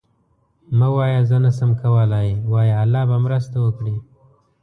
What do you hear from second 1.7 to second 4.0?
کولی، وایه الله به مرسته وکړي.